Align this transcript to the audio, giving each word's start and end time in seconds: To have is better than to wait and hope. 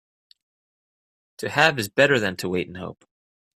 To 1.37 1.49
have 1.49 1.77
is 1.77 1.87
better 1.87 2.19
than 2.19 2.35
to 2.37 2.49
wait 2.49 2.67
and 2.67 2.77
hope. 2.77 3.05